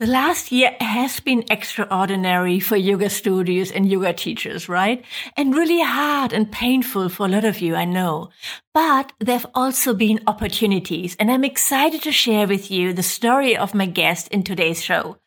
[0.00, 5.04] The last year has been extraordinary for yoga studios and yoga teachers, right?
[5.36, 8.30] And really hard and painful for a lot of you, I know.
[8.72, 13.54] But there have also been opportunities, and I'm excited to share with you the story
[13.54, 15.18] of my guest in today's show.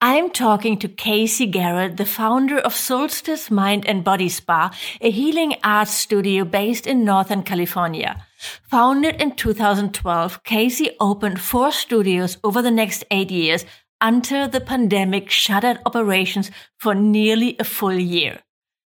[0.00, 4.70] I'm talking to Casey Garrett, the founder of Solstice Mind and Body Spa,
[5.02, 8.24] a healing arts studio based in Northern California.
[8.70, 13.64] Founded in 2012, Casey opened four studios over the next eight years
[14.04, 18.38] until the pandemic shuttered operations for nearly a full year.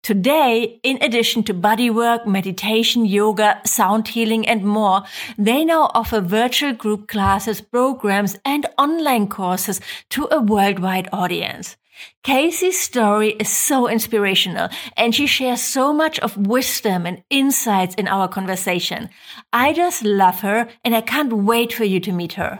[0.02, 5.04] Today, in addition to bodywork, meditation, yoga, sound healing, and more,
[5.38, 9.80] they now offer virtual group classes, programs, and online courses
[10.10, 11.78] to a worldwide audience.
[12.24, 18.08] Casey's story is so inspirational and she shares so much of wisdom and insights in
[18.08, 19.10] our conversation.
[19.54, 22.60] I just love her and I can't wait for you to meet her.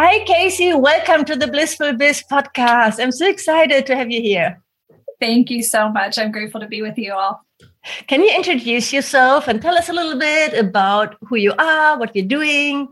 [0.00, 0.72] Hi, Casey.
[0.74, 3.02] Welcome to the Blissful Biz podcast.
[3.02, 4.62] I'm so excited to have you here.
[5.20, 6.18] Thank you so much.
[6.18, 7.44] I'm grateful to be with you all.
[8.06, 12.14] Can you introduce yourself and tell us a little bit about who you are, what
[12.14, 12.86] you're doing?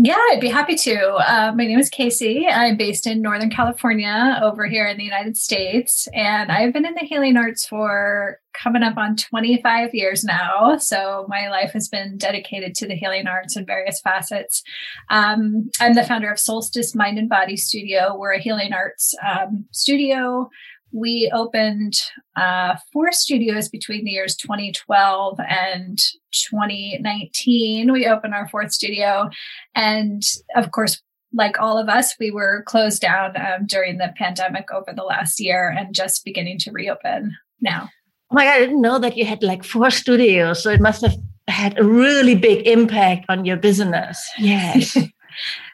[0.00, 1.06] Yeah, I'd be happy to.
[1.16, 2.46] Uh, my name is Casey.
[2.46, 6.06] I'm based in Northern California over here in the United States.
[6.14, 10.76] And I've been in the healing arts for coming up on 25 years now.
[10.78, 14.62] So my life has been dedicated to the healing arts in various facets.
[15.10, 18.16] Um, I'm the founder of Solstice Mind and Body Studio.
[18.16, 20.48] We're a healing arts um, studio
[20.92, 21.94] we opened
[22.36, 25.98] uh, four studios between the years 2012 and
[26.32, 27.92] 2019.
[27.92, 29.28] We opened our fourth studio.
[29.74, 30.22] And
[30.56, 31.02] of course,
[31.32, 35.40] like all of us, we were closed down um, during the pandemic over the last
[35.40, 37.90] year and just beginning to reopen now.
[38.30, 40.62] Oh my God, I didn't know that you had like four studios.
[40.62, 41.16] So it must have
[41.48, 44.22] had a really big impact on your business.
[44.38, 44.96] Yes.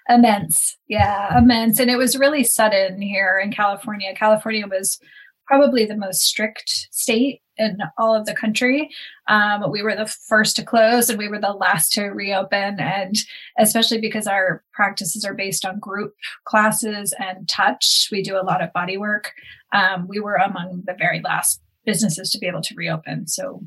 [0.08, 0.76] immense.
[0.88, 1.78] Yeah, immense.
[1.80, 4.14] And it was really sudden here in California.
[4.14, 4.98] California was
[5.46, 8.90] probably the most strict state in all of the country.
[9.28, 12.80] Um, we were the first to close and we were the last to reopen.
[12.80, 13.14] And
[13.58, 16.14] especially because our practices are based on group
[16.44, 19.32] classes and touch, we do a lot of body work.
[19.72, 23.26] Um, we were among the very last businesses to be able to reopen.
[23.28, 23.62] So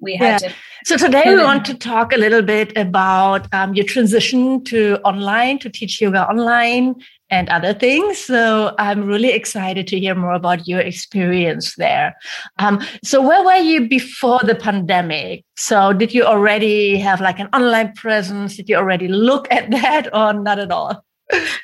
[0.00, 0.48] we had yeah.
[0.48, 0.54] to.
[0.84, 5.58] So today we want to talk a little bit about um, your transition to online
[5.60, 6.94] to teach yoga online
[7.30, 8.18] and other things.
[8.18, 12.16] So I'm really excited to hear more about your experience there.
[12.58, 15.44] Um, so where were you before the pandemic?
[15.56, 18.56] So did you already have like an online presence?
[18.56, 21.04] Did you already look at that or not at all?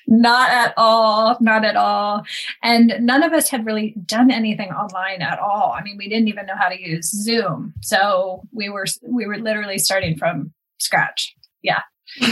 [0.07, 2.25] Not at all not at all.
[2.63, 5.75] And none of us had really done anything online at all.
[5.77, 7.75] I mean we didn't even know how to use zoom.
[7.83, 11.35] So we were we were literally starting from scratch.
[11.63, 11.83] Yeah.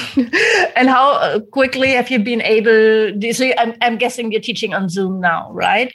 [0.76, 4.88] And how uh, quickly have you been able so I'm, I'm guessing you're teaching on
[4.88, 5.92] zoom now right?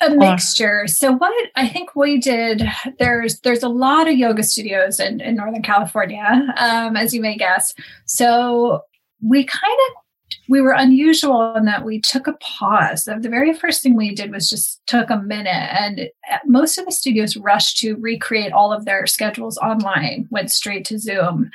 [0.00, 0.86] A mixture.
[0.86, 2.68] So what i think we did
[2.98, 7.36] there's there's a lot of yoga studios in, in northern california um, as you may
[7.36, 7.74] guess.
[8.04, 8.82] So
[9.22, 10.02] we kind of
[10.48, 13.04] we were unusual in that we took a pause.
[13.04, 16.84] The very first thing we did was just took a minute, and uh, most of
[16.84, 21.50] the studios rushed to recreate all of their schedules online, went straight to Zoom.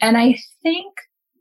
[0.00, 0.94] And I think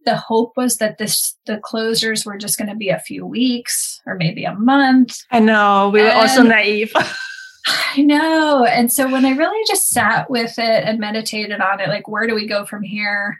[0.05, 4.01] the hope was that this the closures were just going to be a few weeks
[4.05, 5.17] or maybe a month.
[5.31, 6.93] I know we were and also naive.
[7.67, 8.65] I know.
[8.65, 12.27] And so when I really just sat with it and meditated on it, like where
[12.27, 13.39] do we go from here?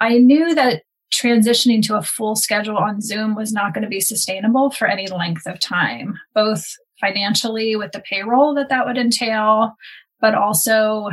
[0.00, 4.00] I knew that transitioning to a full schedule on Zoom was not going to be
[4.00, 6.64] sustainable for any length of time, both
[7.00, 9.74] financially with the payroll that that would entail,
[10.20, 11.10] but also,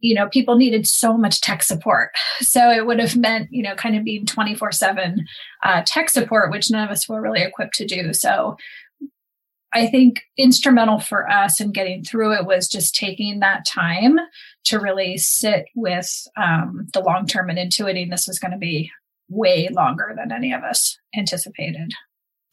[0.00, 2.10] you know, people needed so much tech support.
[2.40, 5.26] So it would have meant, you know, kind of being 24 uh, 7
[5.86, 8.12] tech support, which none of us were really equipped to do.
[8.12, 8.56] So
[9.74, 14.18] I think instrumental for us in getting through it was just taking that time
[14.64, 18.90] to really sit with um, the long term and intuiting this was going to be
[19.28, 21.92] way longer than any of us anticipated.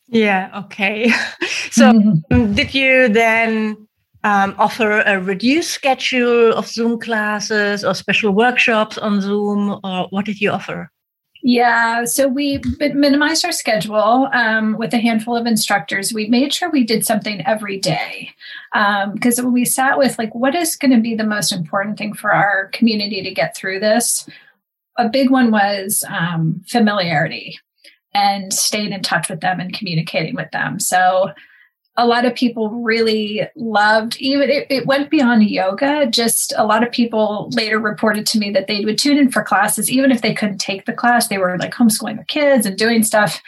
[0.08, 1.10] Yeah, okay.
[1.72, 2.54] so, mm-hmm.
[2.54, 3.88] did you then
[4.24, 10.26] um, offer a reduced schedule of Zoom classes or special workshops on Zoom, or what
[10.26, 10.92] did you offer?
[11.48, 16.12] Yeah, so we minimized our schedule um, with a handful of instructors.
[16.12, 18.32] We made sure we did something every day
[19.14, 22.16] because um, we sat with like, what is going to be the most important thing
[22.16, 24.28] for our community to get through this?
[24.98, 27.60] A big one was um, familiarity
[28.14, 30.80] and staying in touch with them and communicating with them.
[30.80, 31.32] So
[31.98, 36.06] a lot of people really loved even it, it, went beyond yoga.
[36.08, 39.44] Just a lot of people later reported to me that they would tune in for
[39.44, 39.90] classes.
[39.90, 43.04] Even if they couldn't take the class they were like homeschooling their kids and doing
[43.04, 43.42] stuff.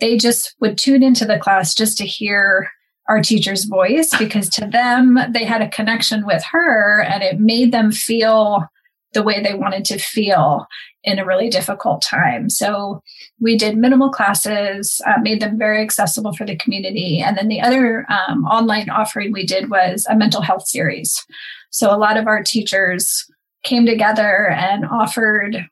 [0.00, 2.70] They just would tune into the class just to hear
[3.08, 7.72] our teacher's voice because to them they had a connection with her and it made
[7.72, 8.64] them feel
[9.14, 10.66] the way they wanted to feel
[11.02, 12.48] in a really difficult time.
[12.48, 13.02] So
[13.40, 17.20] we did minimal classes, uh, made them very accessible for the community.
[17.20, 21.24] And then the other um, online offering we did was a mental health series.
[21.70, 23.30] So a lot of our teachers
[23.64, 25.68] came together and offered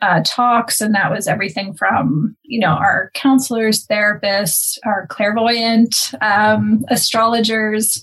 [0.00, 6.84] uh, talks, and that was everything from you know our counselors, therapists, our clairvoyant um,
[6.88, 8.02] astrologers,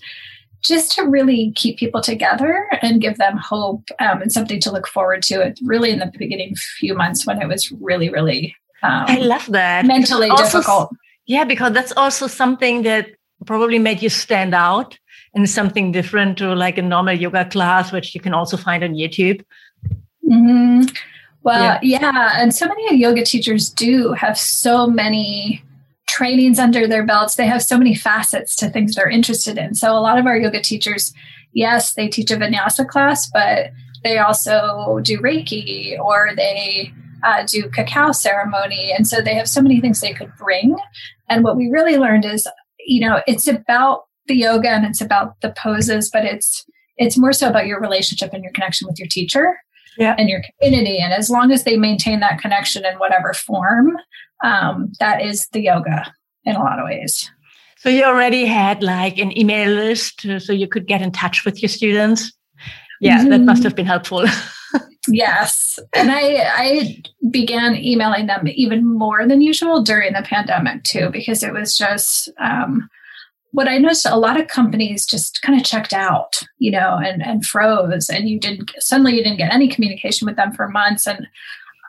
[0.61, 4.87] just to really keep people together and give them hope um, and something to look
[4.87, 5.41] forward to.
[5.41, 8.55] It really in the beginning few months when it was really, really.
[8.83, 9.85] Um, I love that.
[9.85, 10.91] Mentally also, difficult.
[11.25, 13.07] Yeah, because that's also something that
[13.45, 14.97] probably made you stand out
[15.33, 18.95] and something different to like a normal yoga class, which you can also find on
[18.95, 19.43] YouTube.
[20.29, 20.85] Mm-hmm.
[21.43, 21.99] Well, yeah.
[22.01, 22.31] yeah.
[22.35, 25.63] And so many yoga teachers do have so many
[26.19, 27.35] trainings under their belts.
[27.35, 29.73] They have so many facets to things they're interested in.
[29.73, 31.13] So a lot of our yoga teachers,
[31.53, 33.71] yes, they teach a vinyasa class, but
[34.03, 36.91] they also do Reiki or they
[37.23, 38.91] uh, do cacao ceremony.
[38.91, 40.75] And so they have so many things they could bring.
[41.29, 42.45] And what we really learned is,
[42.85, 46.65] you know, it's about the yoga and it's about the poses, but it's
[46.97, 49.55] it's more so about your relationship and your connection with your teacher
[49.99, 50.15] yeah.
[50.17, 50.99] and your community.
[50.99, 53.97] And as long as they maintain that connection in whatever form,
[54.43, 56.11] um, that is the yoga
[56.45, 57.29] in a lot of ways.
[57.77, 61.61] So you already had like an email list so you could get in touch with
[61.61, 62.33] your students.
[62.99, 63.29] Yeah, mm-hmm.
[63.29, 64.25] that must have been helpful.
[65.07, 65.79] yes.
[65.95, 71.41] And I I began emailing them even more than usual during the pandemic too, because
[71.41, 72.89] it was just um,
[73.51, 77.25] what I noticed a lot of companies just kind of checked out, you know, and,
[77.25, 81.07] and froze and you didn't suddenly you didn't get any communication with them for months.
[81.07, 81.27] And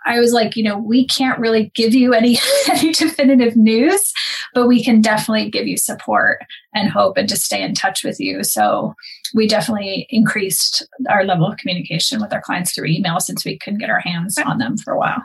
[0.06, 2.38] I was like, you know, we can't really give you any,
[2.70, 4.12] any definitive news,
[4.54, 8.18] but we can definitely give you support and hope and just stay in touch with
[8.18, 8.42] you.
[8.42, 8.94] So
[9.34, 13.80] we definitely increased our level of communication with our clients through email since we couldn't
[13.80, 15.22] get our hands on them for a while.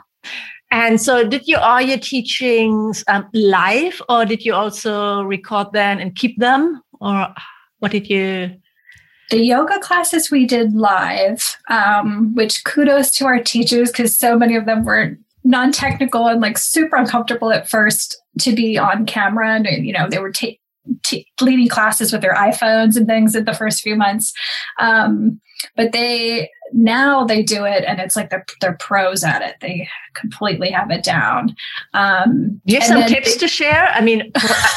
[0.70, 5.98] And so, did you all your teachings um, live, or did you also record them
[5.98, 7.28] and keep them, or
[7.78, 8.56] what did you?
[9.30, 14.54] the yoga classes we did live, um, which kudos to our teachers because so many
[14.54, 19.86] of them were non-technical and like super uncomfortable at first to be on camera and
[19.86, 20.48] you know they were ta-
[21.04, 24.32] t- leading classes with their iPhones and things in the first few months.
[24.78, 25.40] Um,
[25.74, 29.56] but they now they do it and it's like they're they're pros at it.
[29.60, 31.54] They completely have it down.
[31.94, 33.88] Um, do you have some tips they, to share?
[33.88, 34.30] I mean,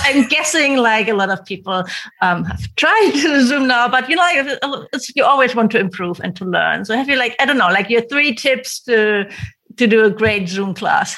[0.04, 1.84] I'm guessing like a lot of people
[2.22, 3.12] um, have tried
[3.42, 6.86] Zoom now, but you know, like, you always want to improve and to learn.
[6.86, 9.30] So have you like I don't know, like your three tips to
[9.78, 11.18] to do a great Zoom class?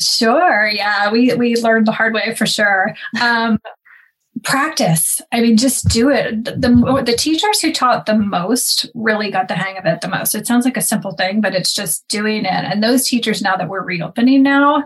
[0.00, 0.70] Sure.
[0.72, 2.94] Yeah, we we learned the hard way for sure.
[3.20, 3.58] Um,
[4.44, 5.20] practice.
[5.32, 6.44] I mean just do it.
[6.44, 10.08] The, the, the teachers who taught the most really got the hang of it the
[10.08, 10.34] most.
[10.34, 12.64] It sounds like a simple thing but it's just doing it.
[12.64, 14.84] And those teachers now that we're reopening now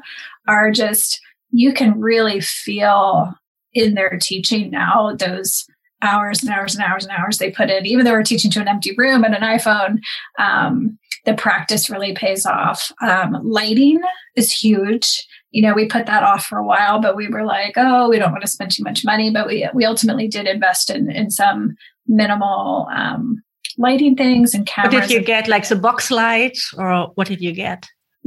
[0.48, 3.34] are just you can really feel
[3.74, 5.66] in their teaching now those
[6.02, 7.86] hours and hours and hours and hours they put in.
[7.86, 9.98] Even though we're teaching to an empty room and an iphone
[10.38, 12.90] um, the practice really pays off.
[13.00, 14.00] Um, lighting
[14.36, 17.74] is huge you know, we put that off for a while, but we were like,
[17.76, 19.30] oh, we don't want to spend too much money.
[19.30, 23.42] But we we ultimately did invest in in some minimal um,
[23.78, 24.94] lighting things and cameras.
[24.94, 25.48] What did you get?
[25.48, 27.86] Like the box lights, or what did you get?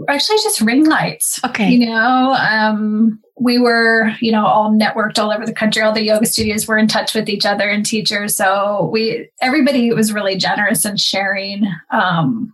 [0.10, 1.40] Actually, just ring lights.
[1.46, 1.70] Okay.
[1.70, 5.82] You know, um, we were, you know, all networked all over the country.
[5.82, 8.36] All the yoga studios were in touch with each other and teachers.
[8.36, 12.54] So we, everybody was really generous in sharing, um,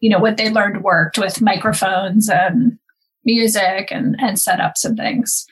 [0.00, 2.79] you know, what they learned worked with microphones and
[3.24, 5.46] music and and setups and things.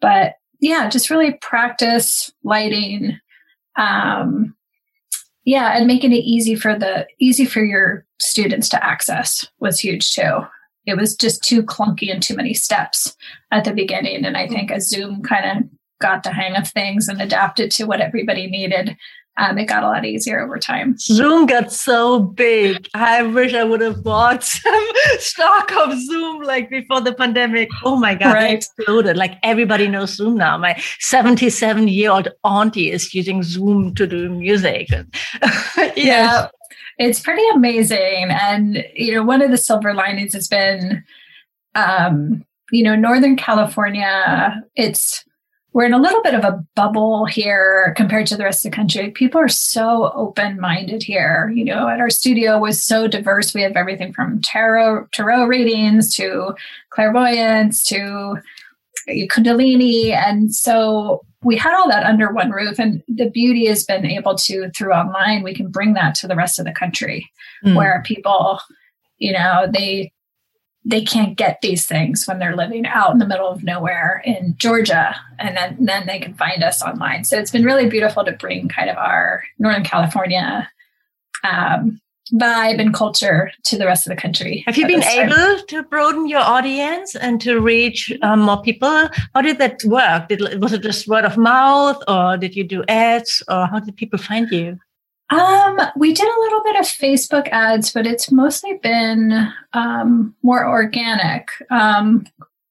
[0.00, 3.18] But yeah, just really practice lighting.
[3.76, 4.54] Um,
[5.44, 10.12] yeah, and making it easy for the easy for your students to access was huge
[10.14, 10.40] too.
[10.86, 13.16] It was just too clunky and too many steps
[13.50, 14.24] at the beginning.
[14.24, 17.84] And I think as Zoom kind of got the hang of things and adapted to
[17.84, 18.96] what everybody needed,
[19.36, 20.96] um, it got a lot easier over time.
[20.98, 22.88] Zoom got so big.
[22.94, 27.70] I wish I would have bought some stock of Zoom like before the pandemic.
[27.84, 28.50] Oh my God, right.
[28.50, 29.16] it exploded.
[29.16, 30.58] Like everybody knows Zoom now.
[30.58, 34.88] My 77 year old auntie is using Zoom to do music.
[35.42, 35.96] yes.
[35.96, 36.48] Yeah,
[36.98, 38.28] it's pretty amazing.
[38.30, 41.02] And, you know, one of the silver linings has been,
[41.74, 45.24] um, you know, Northern California, it's,
[45.72, 48.76] we're in a little bit of a bubble here compared to the rest of the
[48.76, 49.10] country.
[49.10, 51.52] People are so open minded here.
[51.54, 53.54] You know, at our studio was so diverse.
[53.54, 56.54] We have everything from tarot tarot readings to
[56.90, 58.36] clairvoyance to
[59.08, 62.78] kundalini, and so we had all that under one roof.
[62.78, 66.36] And the beauty has been able to through online we can bring that to the
[66.36, 67.30] rest of the country,
[67.64, 67.76] mm.
[67.76, 68.60] where people,
[69.18, 70.12] you know, they
[70.84, 74.54] they can't get these things when they're living out in the middle of nowhere in
[74.56, 77.24] Georgia, and then then they can find us online.
[77.24, 80.70] So it's been really beautiful to bring kind of our Northern California
[81.44, 82.00] um,
[82.32, 84.62] vibe and culture to the rest of the country.
[84.66, 89.08] Have you been able to broaden your audience and to reach um, more people?
[89.34, 90.28] How did that work?
[90.28, 93.96] Did, was it just word of mouth, or did you do ads, or how did
[93.96, 94.78] people find you?
[95.30, 100.66] Um, we did a little bit of Facebook ads, but it's mostly been um, more
[100.66, 101.48] organic.
[101.70, 102.26] Um,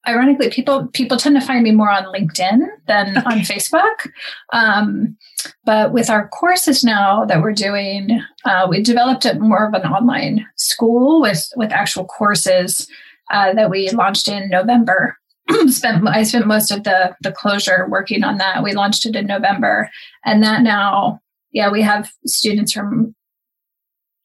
[0.06, 3.26] ironically, people people tend to find me more on LinkedIn than okay.
[3.26, 4.10] on Facebook.
[4.52, 5.16] Um,
[5.64, 9.82] but with our courses now that we're doing, uh, we developed it more of an
[9.82, 12.86] online school with with actual courses
[13.30, 15.16] uh, that we launched in November.
[15.68, 18.62] spent I spent most of the the closure working on that.
[18.62, 19.90] We launched it in November,
[20.26, 21.20] and that now
[21.52, 23.14] yeah, we have students from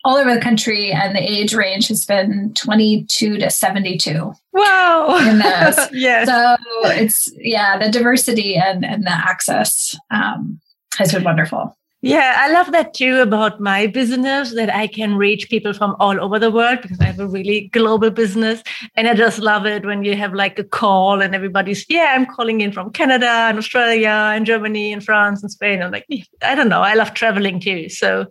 [0.04, 4.34] all over the country, and the age range has been 22 to 72.
[4.54, 5.18] Wow.
[5.28, 5.76] In those.
[5.92, 6.28] yes.
[6.28, 6.56] So
[6.92, 10.60] it's, yeah, the diversity and, and the access um,
[10.98, 11.76] has been wonderful.
[12.06, 16.24] Yeah, I love that too about my business that I can reach people from all
[16.24, 18.62] over the world because I have a really global business.
[18.94, 22.28] And I just love it when you have like a call and everybody's, yeah, I'm
[22.28, 25.82] calling in from Canada and Australia and Germany and France and Spain.
[25.82, 26.06] I'm like,
[26.44, 26.82] I don't know.
[26.84, 27.90] I love traveling too.
[27.90, 28.28] So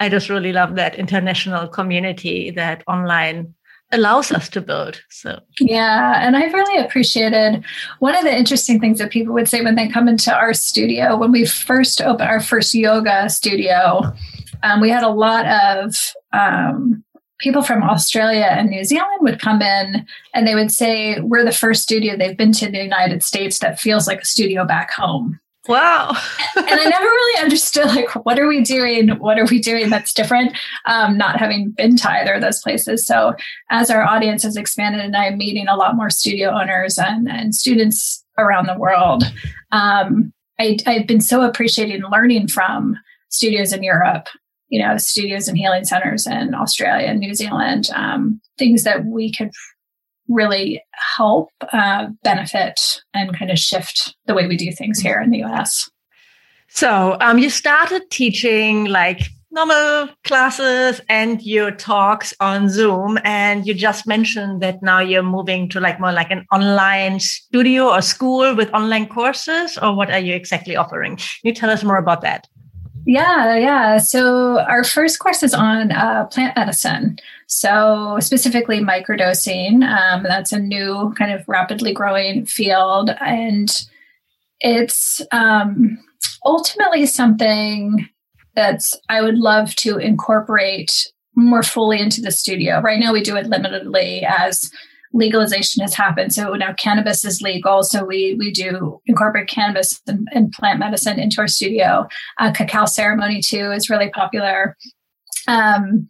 [0.00, 3.52] I just really love that international community that online
[3.92, 5.00] allows us to build.
[5.10, 6.26] So, yeah.
[6.26, 7.62] And I've really appreciated
[7.98, 11.16] one of the interesting things that people would say when they come into our studio.
[11.16, 14.12] When we first opened our first yoga studio,
[14.62, 15.94] um, we had a lot of
[16.32, 17.04] um,
[17.38, 21.52] people from Australia and New Zealand would come in and they would say, We're the
[21.52, 24.92] first studio they've been to in the United States that feels like a studio back
[24.92, 25.38] home.
[25.68, 26.10] Wow.
[26.56, 29.10] and I never really understood like what are we doing?
[29.10, 30.56] What are we doing that's different?
[30.86, 33.06] Um, not having been to either of those places.
[33.06, 33.34] So
[33.70, 37.54] as our audience has expanded and I'm meeting a lot more studio owners and, and
[37.54, 39.24] students around the world,
[39.70, 42.96] um, I, I've been so appreciating learning from
[43.28, 44.28] studios in Europe,
[44.68, 49.32] you know, studios and healing centers in Australia and New Zealand, um, things that we
[49.32, 49.50] could
[50.28, 50.82] really
[51.16, 55.42] help uh, benefit and kind of shift the way we do things here in the
[55.44, 55.90] US.
[56.68, 63.74] So um, you started teaching like normal classes and your talks on Zoom, and you
[63.74, 68.56] just mentioned that now you're moving to like more like an online studio or school
[68.56, 71.16] with online courses, or what are you exactly offering?
[71.16, 72.48] Can you tell us more about that?
[73.04, 73.98] Yeah, yeah.
[73.98, 77.18] So our first course is on uh, plant medicine.
[77.54, 79.84] So specifically microdosing.
[79.84, 83.68] Um, that's a new kind of rapidly growing field, and
[84.60, 85.98] it's um,
[86.46, 88.08] ultimately something
[88.56, 92.80] that's I would love to incorporate more fully into the studio.
[92.80, 94.70] Right now, we do it limitedly as
[95.12, 96.32] legalization has happened.
[96.32, 97.82] So now cannabis is legal.
[97.82, 102.08] So we we do incorporate cannabis and, and plant medicine into our studio.
[102.38, 104.74] Uh, cacao ceremony too is really popular.
[105.46, 106.08] Um,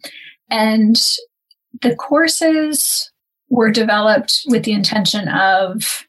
[0.49, 0.95] and
[1.81, 3.11] the courses
[3.49, 6.05] were developed with the intention of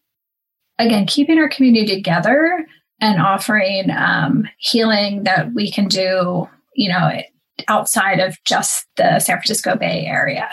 [0.79, 2.67] again keeping our community together
[3.01, 7.21] and offering um, healing that we can do you know
[7.69, 10.49] outside of just the san francisco bay area.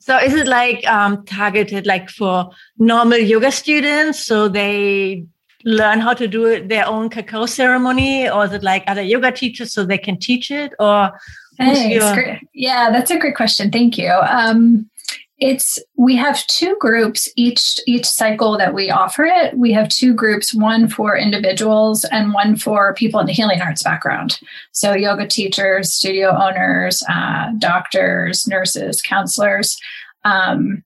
[0.00, 4.26] So is it like um, targeted like for normal yoga students?
[4.26, 5.24] So they
[5.64, 8.28] learn how to do their own cacao ceremony?
[8.28, 10.72] Or is it like other yoga teachers so they can teach it?
[10.78, 11.10] Or
[11.58, 12.38] your...
[12.54, 13.70] yeah that's a great question.
[13.70, 14.10] Thank you.
[14.10, 14.90] Um,
[15.38, 19.58] it's we have two groups each each cycle that we offer it.
[19.58, 23.82] We have two groups one for individuals and one for people in the healing arts
[23.82, 24.38] background.
[24.72, 29.76] So yoga teachers studio owners uh, doctors nurses counselors.
[30.24, 30.84] Um,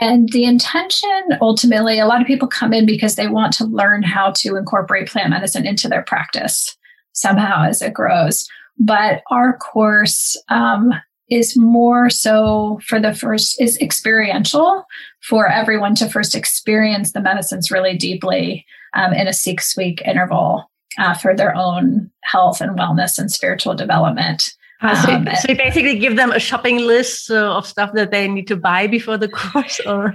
[0.00, 4.02] and the intention ultimately a lot of people come in because they want to learn
[4.02, 6.76] how to incorporate plant medicine into their practice
[7.12, 8.48] somehow as it grows.
[8.78, 10.92] But our course um,
[11.28, 14.84] is more so for the first is experiential
[15.22, 18.64] for everyone to first experience the medicines really deeply
[18.94, 23.74] um, in a six week interval uh, for their own health and wellness and spiritual
[23.74, 24.52] development.
[24.82, 28.10] Uh, so, um, so you basically give them a shopping list uh, of stuff that
[28.10, 30.14] they need to buy before the course, or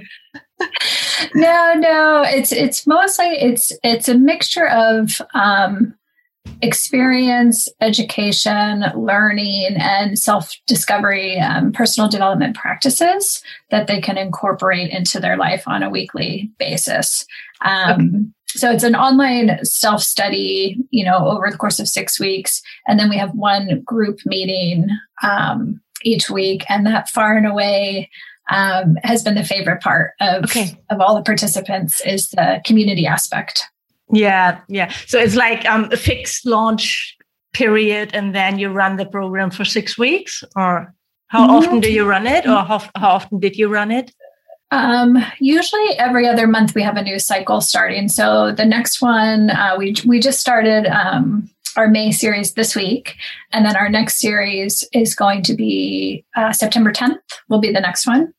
[1.33, 5.95] no, no, it's it's mostly it's it's a mixture of um,
[6.61, 15.19] experience, education, learning, and self discovery, um, personal development practices that they can incorporate into
[15.19, 17.25] their life on a weekly basis.
[17.61, 18.25] Um, okay.
[18.53, 22.61] So it's an online self study, you know, over the course of six weeks.
[22.85, 24.89] And then we have one group meeting
[25.23, 26.63] um, each week.
[26.69, 28.09] And that far and away
[28.49, 30.77] um, has been the favorite part of, okay.
[30.89, 33.63] of all the participants is the community aspect.
[34.11, 34.91] Yeah, yeah.
[35.07, 37.17] So it's like um, a fixed launch
[37.53, 40.93] period, and then you run the program for six weeks, or
[41.27, 41.55] how mm-hmm.
[41.55, 44.13] often do you run it, or how, how often did you run it?
[44.71, 48.07] Um, usually every other month we have a new cycle starting.
[48.07, 53.15] So the next one uh, we we just started um, our May series this week,
[53.51, 57.19] and then our next series is going to be uh, September 10th.
[57.49, 58.33] Will be the next one.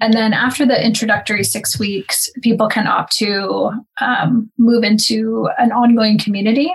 [0.00, 5.72] And then after the introductory six weeks, people can opt to um, move into an
[5.72, 6.72] ongoing community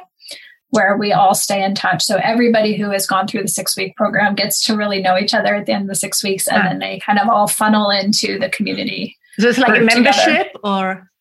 [0.71, 2.03] where we all stay in touch.
[2.03, 5.33] So everybody who has gone through the six week program gets to really know each
[5.33, 7.91] other at the end of the six weeks, and then they kind of all funnel
[7.91, 9.15] into the community.
[9.37, 10.59] So it's like a membership, together.
[10.63, 11.11] or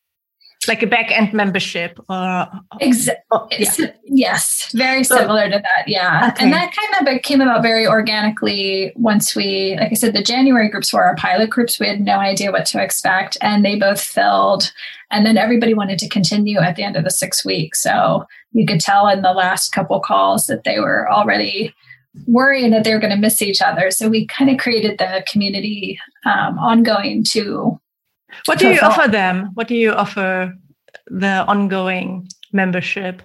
[0.67, 2.47] like a back end membership or
[2.79, 3.91] exactly oh, yeah.
[4.05, 6.43] yes very similar to that yeah okay.
[6.43, 10.69] and that kind of came about very organically once we like i said the january
[10.69, 14.01] groups were our pilot groups we had no idea what to expect and they both
[14.01, 14.71] filled
[15.11, 18.65] and then everybody wanted to continue at the end of the six weeks so you
[18.65, 21.73] could tell in the last couple calls that they were already
[22.27, 25.23] worrying that they were going to miss each other so we kind of created the
[25.27, 27.79] community um, ongoing to
[28.45, 29.51] what do you offer them?
[29.53, 30.53] What do you offer
[31.07, 33.21] the ongoing membership?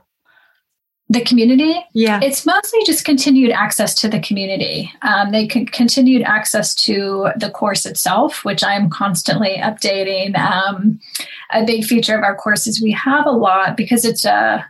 [1.11, 1.83] The community?
[1.95, 2.21] Yeah.
[2.23, 4.93] It's mostly just continued access to the community.
[5.01, 10.37] Um, they can continued access to the course itself, which I'm constantly updating.
[10.37, 11.01] Um,
[11.51, 14.67] a big feature of our course is we have a lot because it's a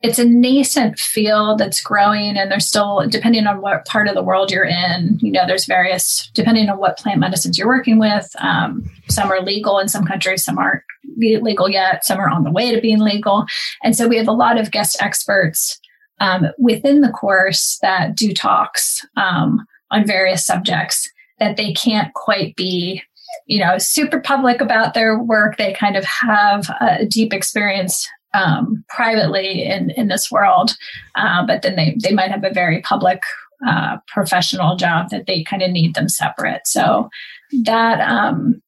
[0.00, 4.22] it's a nascent field that's growing and there's still depending on what part of the
[4.22, 8.30] world you're in you know there's various depending on what plant medicines you're working with
[8.38, 10.82] um, some are legal in some countries some aren't
[11.18, 13.46] legal yet some are on the way to being legal.
[13.82, 15.78] And so we have a lot of guest experts
[16.20, 21.08] um, within the course that do talks um, on various subjects
[21.38, 23.02] that they can't quite be
[23.46, 25.56] you know super public about their work.
[25.56, 30.72] They kind of have a deep experience um, privately in, in this world,
[31.14, 33.22] uh, but then they, they might have a very public
[33.66, 36.66] uh, professional job that they kind of need them separate.
[36.66, 37.08] So
[37.64, 38.62] that um,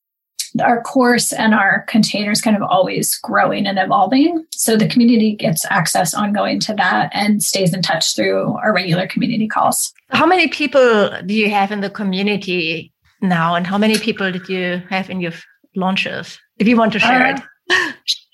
[0.62, 4.44] our course and our containers kind of always growing and evolving.
[4.50, 9.06] So the community gets access ongoing to that and stays in touch through our regular
[9.06, 9.92] community calls.
[10.08, 14.48] How many people do you have in the community now, and how many people did
[14.48, 15.32] you have in your
[15.76, 16.38] launches?
[16.58, 17.42] If you want to share uh, it.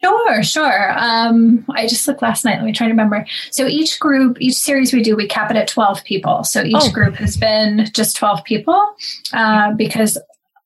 [0.06, 0.98] Sure, sure.
[0.98, 2.56] Um, I just looked last night.
[2.56, 3.26] Let me try to remember.
[3.50, 6.44] So each group, each series we do, we cap it at 12 people.
[6.44, 6.92] So each oh.
[6.92, 8.94] group has been just 12 people
[9.32, 10.16] uh, because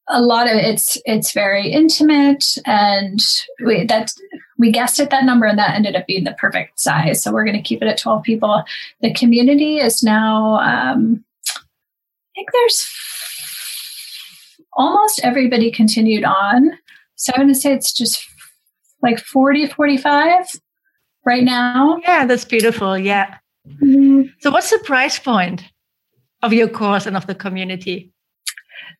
[0.09, 3.21] a lot of it's it's very intimate and
[3.65, 4.13] we that
[4.59, 7.23] we guessed at that number and that ended up being the perfect size.
[7.23, 8.63] So we're going to keep it at 12 people.
[9.01, 11.25] The community is now um,
[11.57, 11.61] I
[12.35, 12.87] think there's
[14.75, 16.73] almost everybody continued on.
[17.15, 18.27] So I'm going to say it's just
[19.03, 20.61] like 40, 45
[21.25, 21.99] right now.
[22.03, 22.99] Yeah, that's beautiful.
[22.99, 23.37] Yeah.
[23.67, 24.23] Mm-hmm.
[24.41, 25.65] So, what's the price point
[26.43, 28.13] of your course and of the community?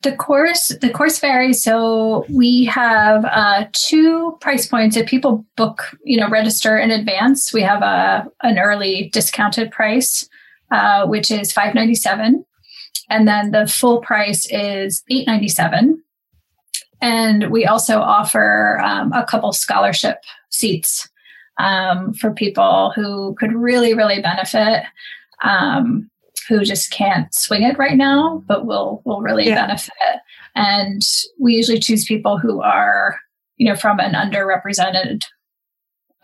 [0.03, 1.63] The course the course varies.
[1.63, 4.97] So we have uh, two price points.
[4.97, 10.29] If people book, you know, register in advance, we have a an early discounted price,
[10.71, 12.45] uh, which is five ninety seven,
[13.11, 16.03] and then the full price is eight ninety seven.
[17.01, 20.19] And we also offer um, a couple scholarship
[20.51, 21.09] seats
[21.59, 24.83] um, for people who could really, really benefit,
[25.43, 26.11] um,
[26.49, 29.67] who just can't swing it right now, but will will really yeah.
[29.67, 30.21] benefit.
[30.55, 31.03] And
[31.39, 33.19] we usually choose people who are,
[33.57, 35.23] you know, from an underrepresented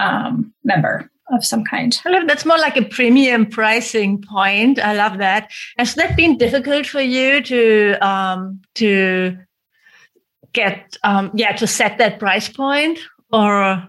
[0.01, 1.99] um, member of some kind.
[2.05, 4.79] I love that's more like a premium pricing point.
[4.79, 5.51] I love that.
[5.79, 9.37] Has that been difficult for you to um, to
[10.57, 12.99] get um, yeah to set that price point
[13.33, 13.87] or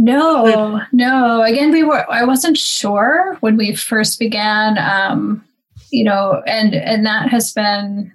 [0.00, 1.42] No, no.
[1.42, 2.10] Again, we were.
[2.10, 4.78] I wasn't sure when we first began.
[4.78, 5.44] Um,
[5.90, 8.10] you know, and and that has been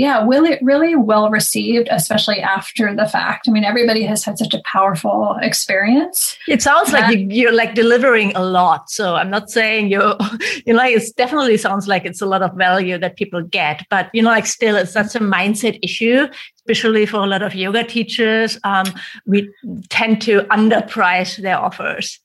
[0.00, 3.46] yeah, really, really well received, especially after the fact.
[3.46, 6.38] I mean, everybody has had such a powerful experience.
[6.48, 8.88] It sounds like you, are like delivering a lot.
[8.88, 10.16] So I'm not saying you're,
[10.64, 14.08] you know, it definitely sounds like it's a lot of value that people get, but
[14.14, 17.84] you know, like still, it's such a mindset issue, especially for a lot of yoga
[17.84, 18.58] teachers.
[18.64, 18.86] Um,
[19.26, 19.52] we
[19.90, 22.18] tend to underprice their offers.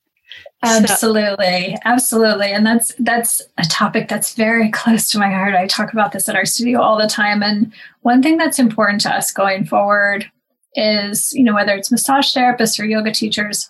[0.63, 1.75] Absolutely.
[1.75, 1.81] So.
[1.85, 2.51] Absolutely.
[2.51, 5.53] And that's that's a topic that's very close to my heart.
[5.53, 7.71] I talk about this at our studio all the time and
[8.01, 10.29] one thing that's important to us going forward
[10.75, 13.69] is, you know, whether it's massage therapists or yoga teachers,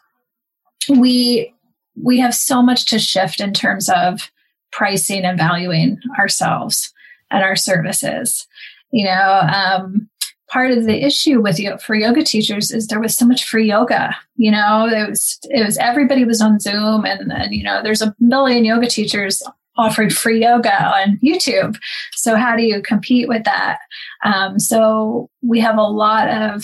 [0.90, 1.54] we
[1.96, 4.32] we have so much to shift in terms of
[4.72, 6.94] pricing and valuing ourselves
[7.32, 8.48] and our services.
[8.92, 10.10] You know, um,
[10.50, 13.68] part of the issue with you for yoga teachers is there was so much free
[13.68, 14.88] yoga you know?
[14.88, 18.66] It was it was everybody was on zoom and, then you know there's a million
[18.66, 19.42] yoga teachers
[19.78, 21.78] offering free yoga on youtube.
[22.14, 23.80] So how do you compete with that?
[24.24, 26.64] Um, so we have a lot of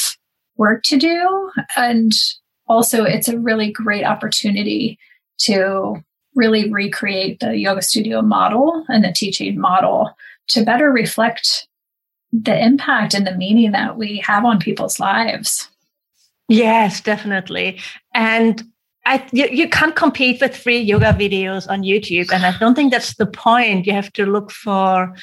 [0.57, 2.11] work to do and
[2.67, 4.99] also it's a really great opportunity
[5.39, 5.95] to
[6.35, 10.11] really recreate the yoga studio model and the teaching model
[10.47, 11.67] to better reflect
[12.31, 15.69] the impact and the meaning that we have on people's lives.
[16.47, 17.79] Yes, definitely.
[18.13, 18.63] And
[19.05, 22.31] I, you, you can't compete with free yoga videos on YouTube.
[22.31, 23.87] And I don't think that's the point.
[23.87, 25.15] You have to look for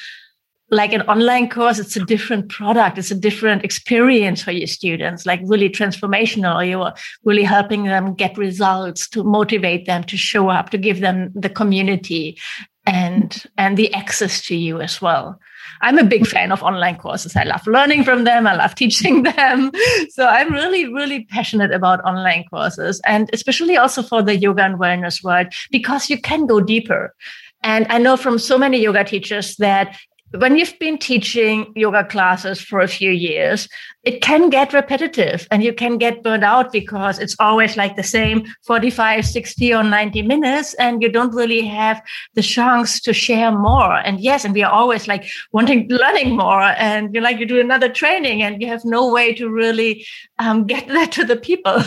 [0.71, 5.25] like an online course, it's a different product, it's a different experience for your students,
[5.25, 6.67] like really transformational.
[6.67, 6.93] You're
[7.23, 11.49] really helping them get results to motivate them to show up, to give them the
[11.49, 12.37] community
[12.85, 15.39] and and the access to you as well.
[15.81, 17.35] I'm a big fan of online courses.
[17.35, 18.47] I love learning from them.
[18.47, 19.71] I love teaching them.
[20.09, 24.79] So I'm really, really passionate about online courses and especially also for the yoga and
[24.79, 27.15] wellness world because you can go deeper.
[27.61, 29.97] And I know from so many yoga teachers that
[30.31, 33.67] when you've been teaching yoga classes for a few years,
[34.03, 38.03] it can get repetitive and you can get burned out because it's always like the
[38.03, 42.01] same 45, 60 or 90 minutes and you don't really have
[42.35, 43.95] the chance to share more.
[43.97, 47.59] And yes, and we are always like wanting learning more and you like you do
[47.59, 50.05] another training and you have no way to really
[50.37, 51.81] um, get that to the people.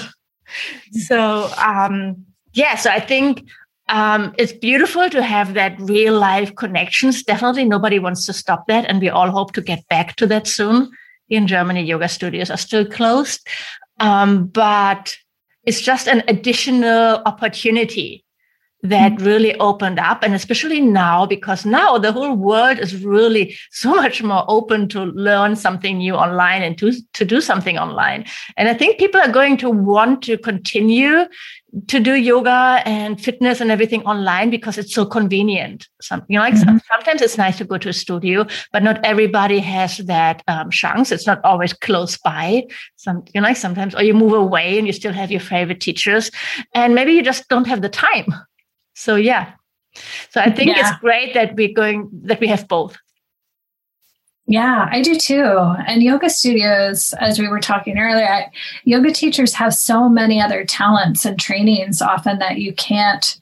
[0.90, 3.48] so um, yeah, so I think
[3.92, 7.22] um, it's beautiful to have that real life connections.
[7.22, 8.86] Definitely nobody wants to stop that.
[8.86, 10.90] And we all hope to get back to that soon.
[11.28, 13.46] In Germany, yoga studios are still closed.
[14.00, 15.14] Um, but
[15.64, 18.24] it's just an additional opportunity
[18.82, 19.24] that mm-hmm.
[19.24, 20.22] really opened up.
[20.22, 25.04] And especially now, because now the whole world is really so much more open to
[25.04, 28.24] learn something new online and to, to do something online.
[28.56, 31.26] And I think people are going to want to continue
[31.88, 35.88] to do yoga and fitness and everything online because it's so convenient.
[36.00, 36.76] Some, you know, like mm-hmm.
[36.92, 41.10] sometimes it's nice to go to a studio, but not everybody has that um, chance.
[41.10, 42.64] It's not always close by.
[42.96, 45.80] Some, you know, like sometimes, or you move away and you still have your favorite
[45.80, 46.30] teachers,
[46.74, 48.26] and maybe you just don't have the time.
[48.94, 49.52] So yeah,
[50.30, 50.80] so I think yeah.
[50.80, 52.96] it's great that we're going that we have both.
[54.46, 55.46] Yeah, I do too.
[55.86, 58.50] And yoga studios, as we were talking earlier, I,
[58.84, 63.38] yoga teachers have so many other talents and trainings often that you can't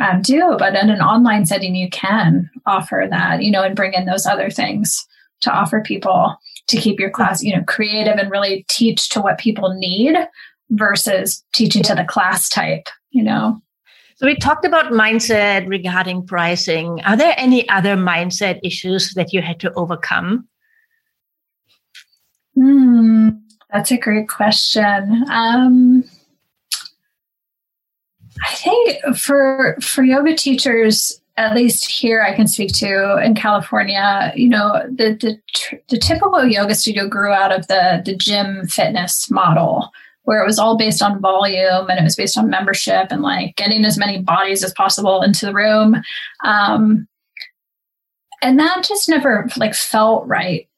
[0.00, 3.92] um, do, but in an online setting, you can offer that, you know, and bring
[3.92, 5.06] in those other things
[5.40, 6.36] to offer people
[6.68, 10.16] to keep your class, you know, creative and really teach to what people need
[10.70, 13.60] versus teaching to the class type, you know.
[14.18, 17.00] So we talked about mindset regarding pricing.
[17.02, 20.48] Are there any other mindset issues that you had to overcome?
[22.56, 23.28] Hmm,
[23.72, 25.24] that's a great question.
[25.30, 26.02] Um,
[28.44, 34.32] I think for for yoga teachers, at least here I can speak to in California,
[34.34, 39.30] you know, the the, the typical yoga studio grew out of the the gym fitness
[39.30, 39.92] model
[40.28, 43.56] where it was all based on volume and it was based on membership and like
[43.56, 45.96] getting as many bodies as possible into the room.
[46.44, 47.08] Um,
[48.42, 50.68] and that just never like felt right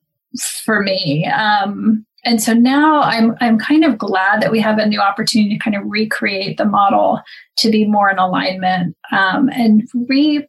[0.64, 1.26] for me.
[1.26, 5.58] Um, and so now I'm I'm kind of glad that we have a new opportunity
[5.58, 7.20] to kind of recreate the model
[7.56, 10.46] to be more in alignment um, and re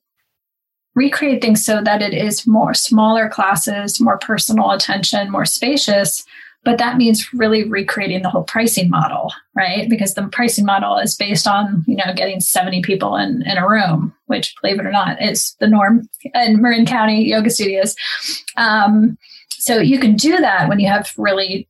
[0.94, 6.24] recreate things so that it is more smaller classes, more personal attention, more spacious,
[6.64, 9.90] but that means really recreating the whole pricing model, right?
[9.90, 13.68] Because the pricing model is based on, you know, getting 70 people in, in a
[13.68, 17.96] room, which believe it or not is the norm in Marin County yoga studios.
[18.58, 19.18] Um,
[19.50, 21.68] so you can do that when you have really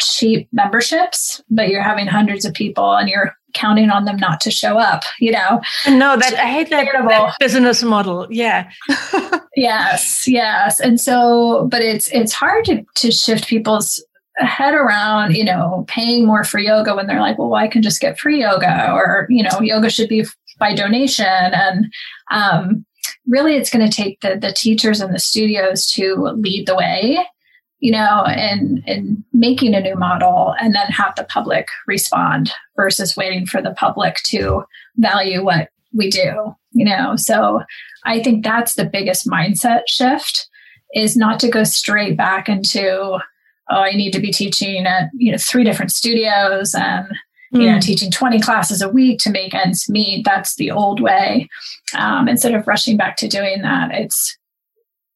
[0.00, 4.50] cheap memberships, but you're having hundreds of people and you're counting on them not to
[4.50, 5.60] show up, you know?
[5.86, 8.26] No, that I hate that, that business model.
[8.30, 8.70] Yeah.
[9.56, 10.80] yes, yes.
[10.80, 14.02] And so, but it's it's hard to to shift people's
[14.36, 18.00] head around, you know, paying more for yoga when they're like, well, I can just
[18.00, 20.24] get free yoga or, you know, yoga should be
[20.58, 21.26] by donation.
[21.26, 21.92] And
[22.30, 22.84] um,
[23.26, 27.24] really it's going to take the the teachers and the studios to lead the way
[27.82, 33.16] you know, and and making a new model and then have the public respond versus
[33.16, 34.62] waiting for the public to
[34.98, 37.16] value what we do, you know.
[37.16, 37.60] So
[38.04, 40.48] I think that's the biggest mindset shift
[40.94, 43.18] is not to go straight back into
[43.72, 47.06] oh I need to be teaching at you know three different studios and
[47.52, 47.80] you know hmm.
[47.80, 51.48] teaching 20 classes a week to make ends meet that's the old way
[51.98, 54.38] um, instead of rushing back to doing that it's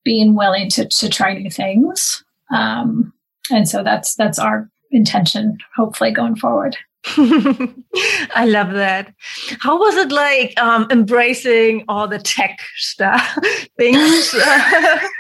[0.05, 3.13] being willing to to try new things um,
[3.51, 6.77] and so that's that's our intention, hopefully going forward.
[7.07, 9.15] I love that.
[9.61, 13.39] How was it like um, embracing all the tech stuff
[13.79, 14.35] things?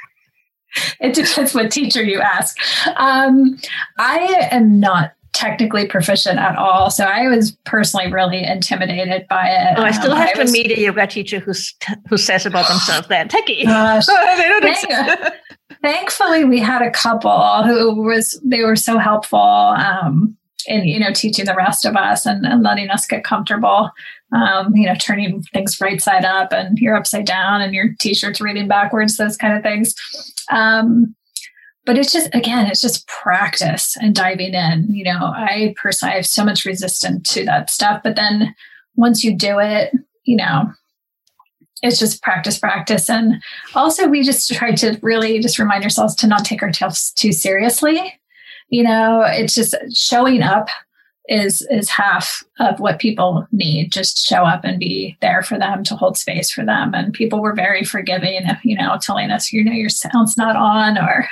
[1.00, 2.56] it depends what teacher you ask.
[2.96, 3.58] Um,
[3.98, 6.90] I am not technically proficient at all.
[6.90, 9.74] So I was personally really intimidated by it.
[9.76, 11.74] Oh, I still um, have I to was, meet a yoga teacher who's,
[12.08, 13.64] who says about themselves that techie.
[13.64, 15.34] Gosh, they don't
[15.82, 20.36] thankfully we had a couple who was they were so helpful um,
[20.66, 23.90] in you know teaching the rest of us and, and letting us get comfortable
[24.34, 28.40] um, you know turning things right side up and you're upside down and your t-shirts
[28.40, 29.94] reading backwards those kind of things
[30.50, 31.14] um,
[31.84, 36.16] but it's just again it's just practice and diving in you know i personally I
[36.16, 38.54] have so much resistance to that stuff but then
[38.96, 39.92] once you do it
[40.24, 40.70] you know
[41.82, 43.10] it's just practice, practice.
[43.10, 43.42] And
[43.74, 48.18] also, we just try to really just remind ourselves to not take ourselves too seriously.
[48.68, 50.68] You know, it's just showing up
[51.28, 55.82] is is half of what people need just show up and be there for them
[55.84, 56.94] to hold space for them.
[56.94, 60.98] And people were very forgiving you know telling us you know your sound's not on
[60.98, 61.28] or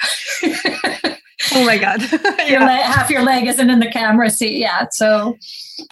[1.52, 2.00] oh my god.
[2.48, 4.94] Your leg, half your leg isn't in the camera seat yet.
[4.94, 5.36] So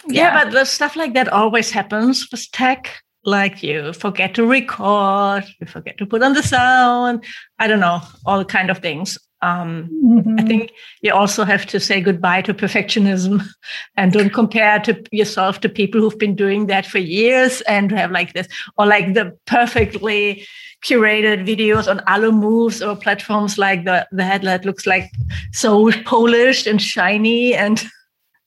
[0.07, 0.13] yeah.
[0.35, 0.43] yeah.
[0.43, 5.67] but the stuff like that always happens with tech like you forget to record, you
[5.67, 7.23] forget to put on the sound,
[7.59, 9.17] I don't know, all kind of things.
[9.41, 10.39] Um, mm-hmm.
[10.39, 13.43] I think you also have to say goodbye to perfectionism
[13.97, 18.11] and don't compare to yourself to people who've been doing that for years and have
[18.11, 20.47] like this or like the perfectly
[20.85, 25.11] curated videos on Alo Moves or platforms like the the headlight looks like
[25.51, 27.83] so polished and shiny and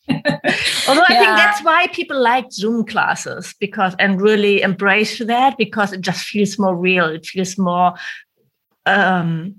[0.88, 5.92] Although I think that's why people like Zoom classes because and really embrace that because
[5.92, 7.07] it just feels more real.
[7.07, 7.95] It feels more
[8.87, 9.57] um,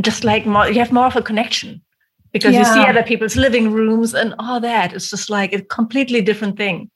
[0.00, 1.82] just like more you have more of a connection
[2.32, 2.60] because yeah.
[2.60, 4.92] you see other people's living rooms and all that.
[4.92, 6.90] It's just like a completely different thing.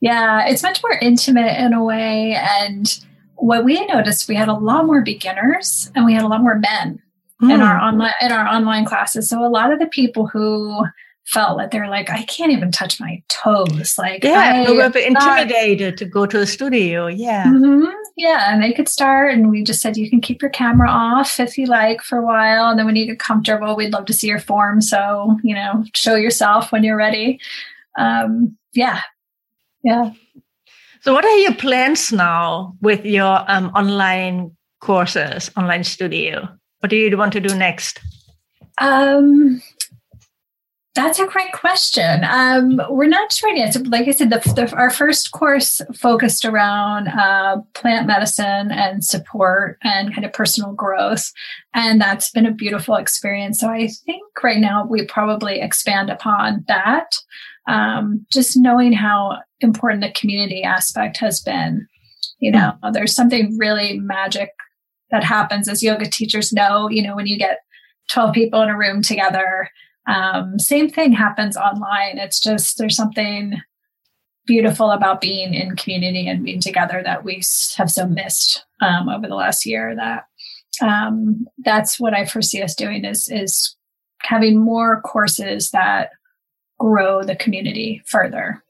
[0.00, 2.34] Yeah, it's much more intimate in a way.
[2.34, 2.92] And
[3.36, 6.58] what we noticed, we had a lot more beginners and we had a lot more
[6.58, 7.00] men
[7.40, 7.54] mm.
[7.54, 9.28] in our online in our online classes.
[9.28, 10.84] So a lot of the people who
[11.24, 13.94] felt that they're like, I can't even touch my toes.
[13.98, 17.06] Like, yeah, we were a bit intimidated to go to a studio.
[17.06, 17.44] Yeah.
[17.44, 17.90] Mm-hmm.
[18.16, 18.52] Yeah.
[18.52, 21.56] And they could start, and we just said, you can keep your camera off if
[21.56, 22.68] you like for a while.
[22.68, 24.80] And then when you get comfortable, we'd love to see your form.
[24.80, 27.40] So, you know, show yourself when you're ready.
[27.96, 29.00] Um, yeah.
[29.82, 30.12] Yeah.
[31.00, 36.48] So, what are your plans now with your um, online courses, online studio?
[36.80, 38.00] What do you want to do next?
[38.78, 39.60] Um,
[40.94, 42.22] that's a great question.
[42.24, 43.72] Um, we're not sure yet.
[43.72, 49.02] So like I said, the, the, our first course focused around uh, plant medicine and
[49.02, 51.32] support and kind of personal growth.
[51.72, 53.58] And that's been a beautiful experience.
[53.60, 57.16] So I think right now we probably expand upon that.
[57.66, 61.86] Um, just knowing how important the community aspect has been.
[62.38, 62.92] You know, mm.
[62.92, 64.50] there's something really magic
[65.10, 67.60] that happens as yoga teachers know, you know, when you get
[68.10, 69.70] 12 people in a room together
[70.06, 72.18] um, same thing happens online.
[72.18, 73.60] It's just there's something
[74.46, 77.42] beautiful about being in community and being together that we
[77.76, 79.94] have so missed um, over the last year.
[79.94, 80.24] That
[80.80, 83.76] um, that's what I foresee us doing is is
[84.22, 86.10] having more courses that
[86.78, 88.62] grow the community further.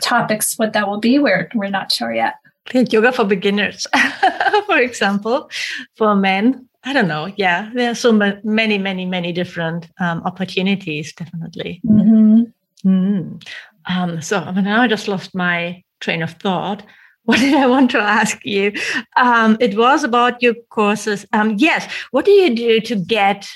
[0.00, 2.34] Topics, what that will be, we're we're not sure yet.
[2.72, 3.86] Yoga for beginners,
[4.66, 5.50] for example,
[5.96, 7.32] for men I don't know.
[7.36, 11.12] Yeah, there are so many, many, many different um, opportunities.
[11.12, 11.80] Definitely.
[11.84, 12.42] Mm-hmm.
[12.88, 13.42] Mm.
[13.88, 16.82] Um, so now I just lost my train of thought.
[17.28, 18.72] What did I want to ask you?
[19.18, 21.26] Um, it was about your courses.
[21.34, 21.86] Um, yes.
[22.10, 23.46] What do you do to get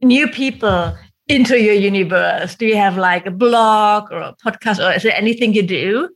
[0.00, 2.54] new people into your universe?
[2.54, 6.08] Do you have like a blog or a podcast, or is there anything you do?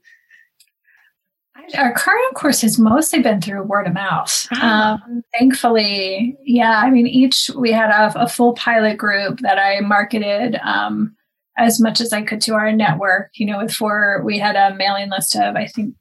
[1.77, 4.47] Our current course has mostly been through word of mouth.
[4.53, 5.01] Ah.
[5.05, 6.81] Um, thankfully, yeah.
[6.85, 11.17] I mean, each we had a, a full pilot group that I marketed um,
[11.57, 13.31] as much as I could to our network.
[13.35, 15.95] You know, with four, we had a mailing list of I think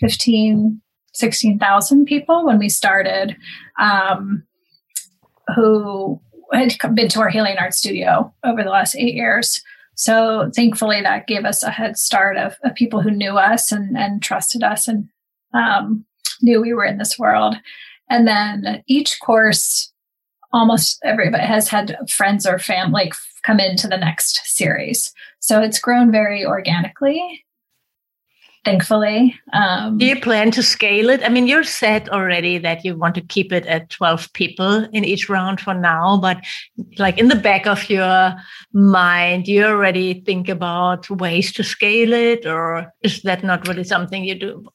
[0.00, 0.80] 15,
[1.14, 3.36] 16,000 people when we started,
[3.80, 4.44] um,
[5.54, 6.20] who
[6.52, 9.62] had been to our healing art studio over the last eight years.
[9.96, 13.96] So thankfully, that gave us a head start of, of people who knew us and,
[13.96, 15.08] and trusted us and
[15.54, 16.04] um,
[16.42, 17.56] knew we were in this world.
[18.08, 19.92] And then each course,
[20.52, 23.10] almost everybody has had friends or family
[23.42, 25.12] come into the next series.
[25.40, 27.44] So it's grown very organically
[28.66, 29.38] thankfully.
[29.52, 31.22] Um, Do you plan to scale it?
[31.22, 35.04] I mean, you said already that you want to keep it at 12 people in
[35.04, 36.44] each round for now, but
[36.98, 38.34] like in the back of your
[38.72, 44.24] mind, you already think about ways to scale it, or is that not really something
[44.24, 44.66] you do?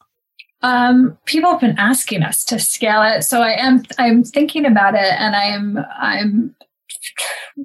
[0.63, 4.95] Um, people have been asking us to scale it, so I am I'm thinking about
[4.95, 6.55] it, and I'm I'm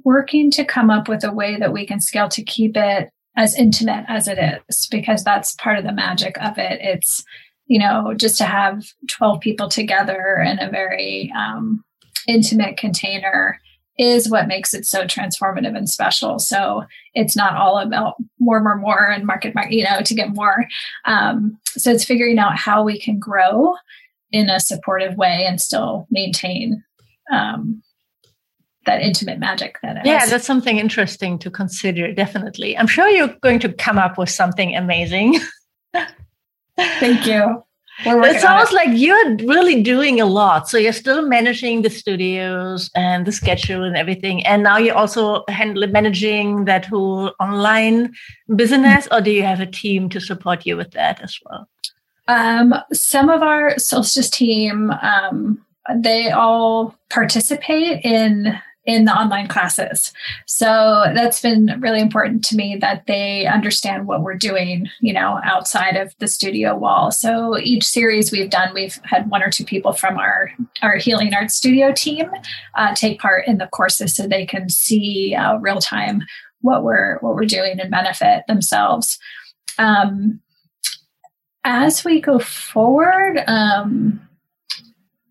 [0.02, 3.54] working to come up with a way that we can scale to keep it as
[3.54, 6.78] intimate as it is because that's part of the magic of it.
[6.80, 7.24] It's
[7.66, 11.84] you know just to have 12 people together in a very um,
[12.28, 13.60] intimate container
[13.98, 16.38] is what makes it so transformative and special.
[16.38, 20.34] So it's not all about more more more and market market you know to get
[20.34, 20.66] more.
[21.04, 23.74] Um, so it's figuring out how we can grow
[24.32, 26.82] in a supportive way and still maintain
[27.32, 27.82] um,
[28.86, 32.76] that intimate magic that yeah that's something interesting to consider definitely.
[32.78, 35.38] I'm sure you're going to come up with something amazing.
[36.76, 37.62] Thank you.
[38.04, 38.74] It sounds it.
[38.74, 40.68] like you're really doing a lot.
[40.68, 44.44] So you're still managing the studios and the schedule and everything.
[44.44, 48.12] And now you're also handling managing that whole online
[48.54, 51.68] business or do you have a team to support you with that as well?
[52.28, 60.12] Um, some of our solstice team um, they all participate in in the online classes.
[60.46, 65.40] So that's been really important to me that they understand what we're doing, you know,
[65.44, 67.10] outside of the studio wall.
[67.10, 70.50] So each series we've done, we've had one or two people from our
[70.82, 72.30] our healing arts studio team
[72.76, 76.22] uh, take part in the courses so they can see uh, real time
[76.60, 79.18] what we're what we're doing and benefit themselves.
[79.78, 80.40] Um,
[81.64, 84.25] as we go forward, um,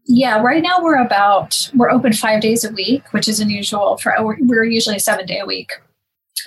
[0.08, 4.13] yeah, right now we're about we're open five days a week, which is unusual for
[4.20, 5.72] we're usually a seven day a week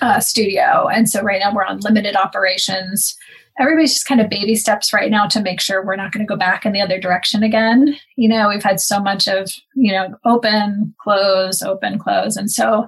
[0.01, 3.15] uh, studio, and so right now we're on limited operations.
[3.59, 6.29] Everybody's just kind of baby steps right now to make sure we're not going to
[6.29, 7.97] go back in the other direction again.
[8.15, 12.87] You know, we've had so much of you know open, close, open, close, and so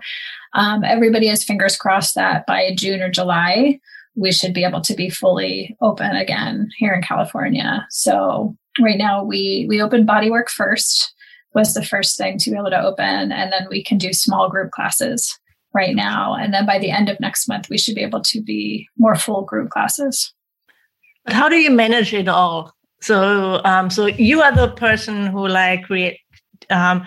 [0.53, 3.79] um, everybody has fingers crossed that by June or July
[4.15, 7.87] we should be able to be fully open again here in California.
[7.89, 11.13] So right now we we open bodywork first.
[11.53, 14.49] Was the first thing to be able to open and then we can do small
[14.49, 15.37] group classes
[15.73, 16.33] right now.
[16.33, 19.15] And then by the end of next month we should be able to be more
[19.15, 20.33] full group classes.
[21.25, 22.73] But how do you manage it all?
[23.01, 26.19] So um, so you are the person who like create
[26.69, 27.05] um,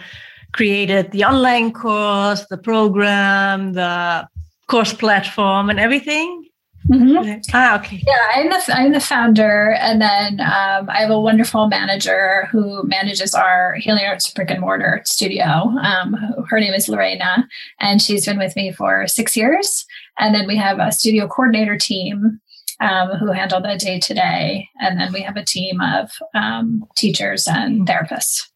[0.52, 4.26] created the online course the program the
[4.66, 6.44] course platform and everything
[6.88, 7.40] Mm-hmm.
[7.54, 8.02] Ah, okay.
[8.06, 12.82] Yeah, I'm the I'm the founder, and then um, I have a wonderful manager who
[12.84, 15.46] manages our Healing Arts brick and mortar studio.
[15.46, 16.16] Um,
[16.48, 17.48] her name is Lorena,
[17.80, 19.86] and she's been with me for six years.
[20.18, 22.40] And then we have a studio coordinator team
[22.80, 26.84] um, who handle the day to day, and then we have a team of um,
[26.96, 28.48] teachers and therapists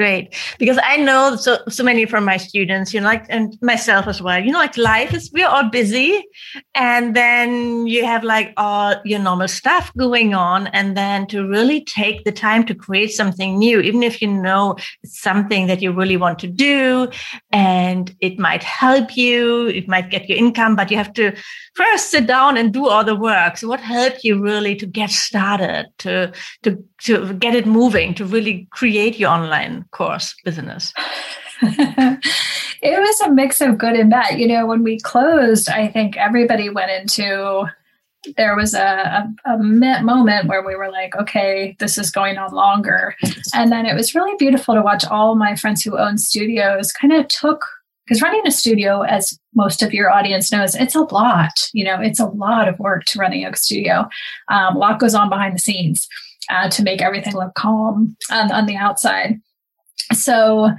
[0.00, 0.34] great.
[0.58, 4.22] Because i know so so many from my students you know like and myself as
[4.26, 4.40] well.
[4.44, 6.10] You know like life is we're all busy
[6.74, 11.80] and then you have like all your normal stuff going on and then to really
[11.84, 16.16] take the time to create something new even if you know something that you really
[16.24, 17.08] want to do
[17.52, 21.26] and it might help you it might get your income but you have to
[21.74, 23.56] first sit down and do all the work.
[23.56, 26.32] So what helped you really to get started to
[26.62, 30.92] to to get it moving to really create your online course business.
[32.82, 34.40] It was a mix of good and bad.
[34.40, 37.64] You know when we closed i think everybody went into
[38.36, 39.58] there was a, a, a
[40.02, 43.14] moment where we were like okay this is going on longer.
[43.54, 47.12] And then it was really beautiful to watch all my friends who own studios kind
[47.12, 47.64] of took
[48.06, 52.00] because running a studio as most of your audience knows it's a lot you know
[52.00, 54.08] it's a lot of work to run a studio.
[54.48, 56.08] Um, a lot goes on behind the scenes
[56.50, 59.40] uh, to make everything look calm on, on the outside
[60.12, 60.70] so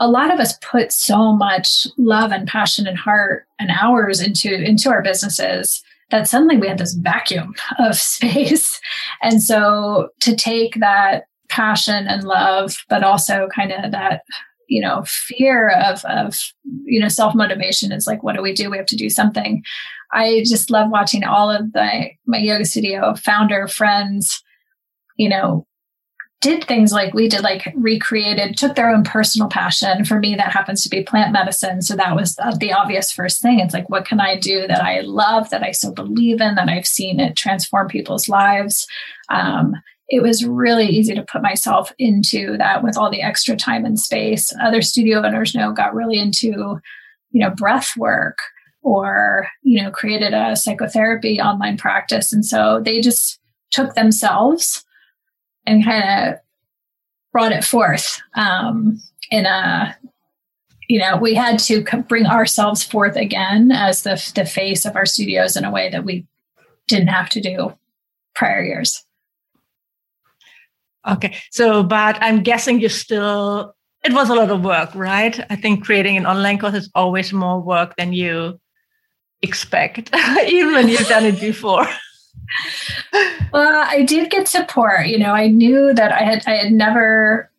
[0.00, 4.52] a lot of us put so much love and passion and heart and hours into
[4.52, 5.82] into our businesses
[6.12, 8.80] that suddenly we had this vacuum of space.
[9.20, 14.22] And so to take that passion and love, but also kind of that,
[14.68, 16.38] you know, fear of, of,
[16.84, 18.70] you know, self motivation is like, what do we do?
[18.70, 19.62] We have to do something.
[20.12, 24.42] I just love watching all of the, my yoga studio founder friends,
[25.16, 25.66] you know,
[26.42, 30.04] did things like we did, like recreated, took their own personal passion.
[30.04, 31.80] For me, that happens to be plant medicine.
[31.80, 33.60] So that was the, the obvious first thing.
[33.60, 36.68] It's like, what can I do that I love, that I so believe in, that
[36.68, 38.86] I've seen it transform people's lives?
[39.28, 39.74] Um,
[40.08, 43.98] it was really easy to put myself into that with all the extra time and
[43.98, 44.52] space.
[44.60, 46.80] Other studio owners know got really into,
[47.30, 48.38] you know, breath work
[48.82, 52.32] or, you know, created a psychotherapy online practice.
[52.32, 53.38] And so they just
[53.70, 54.84] took themselves
[55.66, 56.40] and kind of
[57.32, 59.00] brought it forth um,
[59.30, 59.96] in a
[60.88, 65.06] you know we had to bring ourselves forth again as the, the face of our
[65.06, 66.26] studios in a way that we
[66.88, 67.72] didn't have to do
[68.34, 69.04] prior years.
[71.08, 75.38] Okay so but i'm guessing you still it was a lot of work right?
[75.50, 78.60] I think creating an online course is always more work than you
[79.42, 80.14] expect
[80.46, 81.86] even when you've done it before
[83.52, 85.06] well, I did get support.
[85.06, 87.50] You know, I knew that I had I had never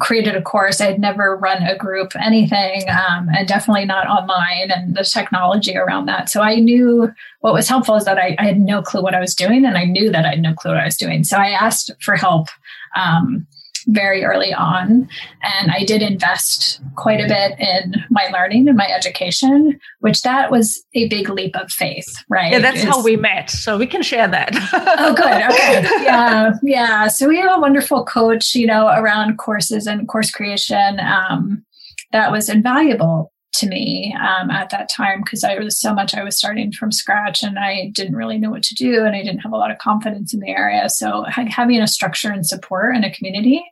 [0.00, 0.80] created a course.
[0.80, 5.76] I had never run a group, anything, um, and definitely not online and the technology
[5.76, 6.30] around that.
[6.30, 9.20] So I knew what was helpful is that I, I, had no clue what I
[9.20, 11.24] was doing, and I knew that I had no clue what I was doing.
[11.24, 12.48] So I asked for help.
[12.96, 13.46] Um,
[13.88, 15.08] very early on.
[15.42, 20.50] And I did invest quite a bit in my learning and my education, which that
[20.50, 22.52] was a big leap of faith, right?
[22.52, 23.50] Yeah, that's it's, how we met.
[23.50, 24.50] So we can share that.
[24.98, 25.32] oh, good.
[25.52, 25.82] Okay.
[26.04, 26.52] Yeah.
[26.62, 27.08] Yeah.
[27.08, 31.00] So we have a wonderful coach, you know, around courses and course creation.
[31.00, 31.64] Um,
[32.12, 36.24] that was invaluable to me um, at that time because I was so much I
[36.24, 39.40] was starting from scratch and I didn't really know what to do and I didn't
[39.40, 40.88] have a lot of confidence in the area.
[40.88, 43.64] So having a structure and support and a community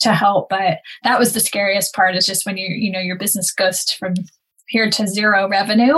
[0.00, 3.16] to help, but that was the scariest part is just when you you know your
[3.16, 4.14] business goes from
[4.68, 5.96] here to zero revenue.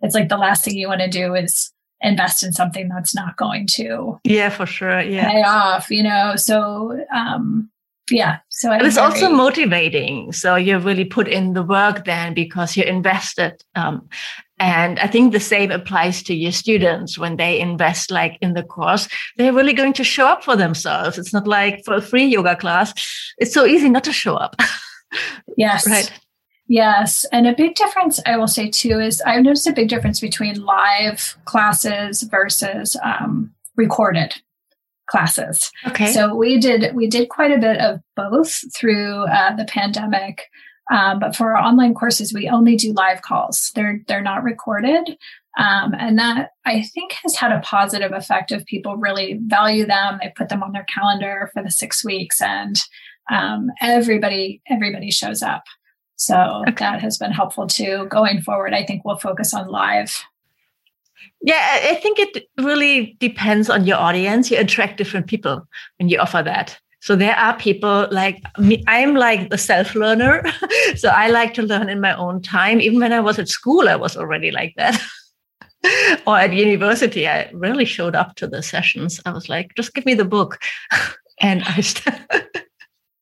[0.00, 3.36] It's like the last thing you want to do is invest in something that's not
[3.36, 7.70] going to yeah for sure yeah pay off you know so um
[8.10, 9.06] yeah so it's very...
[9.06, 10.32] also motivating.
[10.32, 14.06] So you really put in the work then because you're invested um,
[14.58, 17.18] and i think the same applies to your students.
[17.18, 21.18] When they invest like in the course they're really going to show up for themselves.
[21.18, 22.92] It's not like for a free yoga class
[23.38, 24.56] it's so easy not to show up.
[25.56, 25.88] Yes.
[25.88, 26.12] Right?
[26.68, 27.24] Yes.
[27.32, 30.64] And a big difference, I will say too, is I've noticed a big difference between
[30.64, 34.40] live classes versus um, recorded
[35.10, 35.70] classes.
[35.88, 36.12] Okay.
[36.12, 40.46] So we did we did quite a bit of both through uh, the pandemic.
[40.90, 43.70] Um, but for our online courses, we only do live calls.
[43.74, 45.16] They're they're not recorded,
[45.58, 50.18] um, and that I think has had a positive effect of people really value them.
[50.20, 52.76] They put them on their calendar for the six weeks, and
[53.30, 55.62] um, everybody everybody shows up.
[56.16, 56.84] So okay.
[56.84, 58.06] that has been helpful too.
[58.10, 60.12] Going forward, I think we'll focus on live
[61.42, 64.50] yeah, I think it really depends on your audience.
[64.50, 65.66] You attract different people
[65.98, 66.78] when you offer that.
[67.00, 70.44] So there are people like me, I'm like the self learner.
[70.96, 72.80] so I like to learn in my own time.
[72.80, 75.00] Even when I was at school, I was already like that.
[76.26, 79.20] or at university, I really showed up to the sessions.
[79.24, 80.58] I was like, just give me the book.
[81.40, 81.80] and I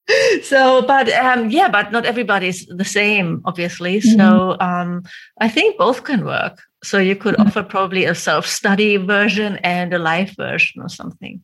[0.43, 4.01] so but um yeah but not everybody's the same obviously.
[4.01, 4.19] Mm-hmm.
[4.19, 5.03] so um
[5.41, 6.61] i think both can work.
[6.85, 7.49] So you could mm-hmm.
[7.49, 11.43] offer probably a self-study version and a live version or something.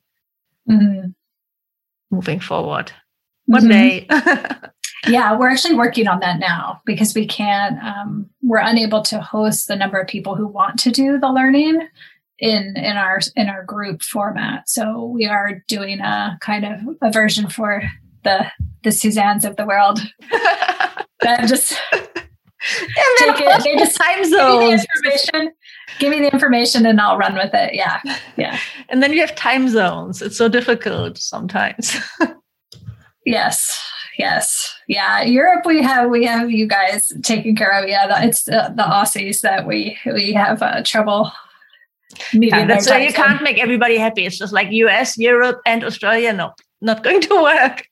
[0.70, 1.08] Mm-hmm.
[2.10, 2.92] moving forward.
[3.46, 4.06] One day.
[5.06, 9.68] Yeah we're actually working on that now because we can't um, we're unable to host
[9.68, 11.86] the number of people who want to do the learning
[12.38, 14.68] in in our in our group format.
[14.68, 17.82] So we are doing a kind of a version for
[18.24, 18.46] the
[18.82, 20.00] the Susannes of the world
[21.20, 23.64] that just take it.
[23.64, 24.30] They just time zones.
[24.30, 25.52] Give me, the information,
[25.98, 27.74] give me the information and I'll run with it.
[27.74, 28.00] Yeah.
[28.36, 28.58] Yeah.
[28.88, 30.22] and then you have time zones.
[30.22, 31.96] It's so difficult sometimes.
[33.26, 33.80] yes.
[34.18, 34.74] Yes.
[34.86, 35.22] Yeah.
[35.22, 37.88] Europe, we have, we have you guys taken care of.
[37.88, 38.22] Yeah.
[38.22, 41.32] It's the, the Aussies that we, we have uh, trouble
[42.32, 44.24] yeah, that's why you can't make everybody happy.
[44.24, 46.32] It's just like US, Europe, and Australia.
[46.32, 47.88] No, not going to work.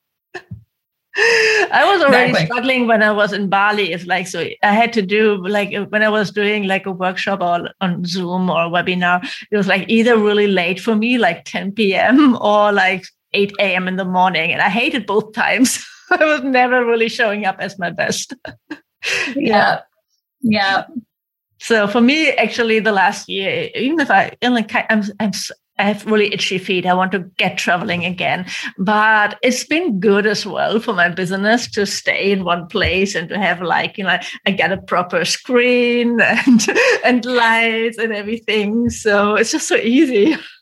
[1.17, 2.47] I was already exactly.
[2.47, 3.93] struggling when I was in Bali.
[3.93, 7.43] It's like so I had to do like when I was doing like a workshop
[7.43, 9.23] or on Zoom or webinar.
[9.51, 12.37] It was like either really late for me, like 10 p.m.
[12.41, 13.05] or like
[13.35, 13.89] 8 a.m.
[13.89, 15.85] in the morning, and I hated both times.
[16.11, 18.35] I was never really showing up as my best.
[19.37, 19.81] yeah.
[20.41, 20.85] Yeah.
[21.59, 25.33] So for me, actually, the last year, even if I, I'm, I'm
[25.83, 26.87] I have really itchy feet.
[26.87, 28.47] I want to get traveling again.
[28.79, 33.29] But it's been good as well for my business to stay in one place and
[33.31, 34.17] to have like, you know,
[34.47, 36.67] I get a proper screen and
[37.05, 38.91] and lights and everything.
[38.91, 40.37] So it's just so easy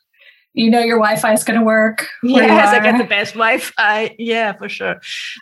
[0.53, 2.07] you know your Wi-Fi is going to work.
[2.23, 4.15] Yes, I get the best Wi-Fi.
[4.17, 4.99] Yeah, for sure.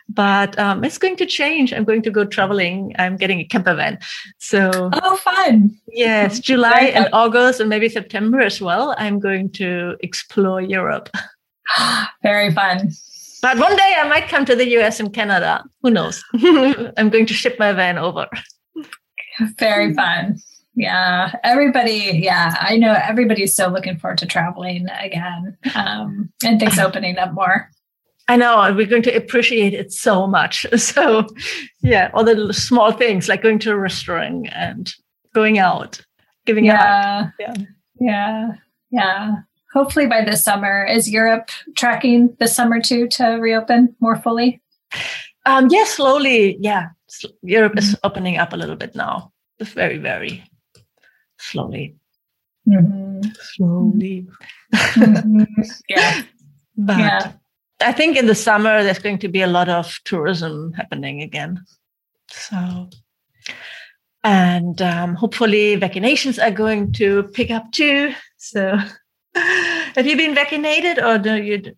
[0.08, 1.72] But um, it's going to change.
[1.72, 2.94] I'm going to go traveling.
[2.98, 3.98] I'm getting a camper van.
[4.38, 5.76] So oh, fun!
[5.88, 8.94] Yes, July and August and maybe September as well.
[8.98, 11.08] I'm going to explore Europe.
[12.22, 12.90] Very fun.
[13.42, 15.64] But one day I might come to the US and Canada.
[15.82, 16.22] Who knows?
[16.34, 18.28] I'm going to ship my van over.
[19.58, 20.38] Very fun.
[20.74, 22.20] Yeah, everybody.
[22.22, 27.32] Yeah, I know everybody's so looking forward to traveling again um, and things opening up
[27.32, 27.70] more.
[28.28, 30.64] I know, we're going to appreciate it so much.
[30.78, 31.26] So,
[31.82, 34.92] yeah, all the small things like going to a restaurant and
[35.34, 36.00] going out,
[36.46, 37.32] giving yeah, out.
[37.40, 37.54] Yeah,
[38.00, 38.48] yeah,
[38.90, 39.34] yeah.
[39.74, 44.62] Hopefully by this summer, is Europe tracking this summer too to reopen more fully?
[45.46, 46.56] Um, yeah, slowly.
[46.60, 46.90] Yeah,
[47.42, 48.06] Europe is mm-hmm.
[48.06, 49.32] opening up a little bit now.
[49.60, 50.44] Very, very
[51.40, 51.96] slowly.
[52.68, 53.20] Mm-hmm.
[53.40, 54.26] Slowly.
[54.74, 55.42] Mm-hmm.
[55.88, 56.22] yeah.
[56.76, 57.32] but yeah.
[57.80, 61.64] I think in the summer there's going to be a lot of tourism happening again.
[62.28, 62.90] So,
[64.22, 68.12] and um, hopefully vaccinations are going to pick up too.
[68.36, 68.76] So,
[69.34, 71.74] have you been vaccinated or do you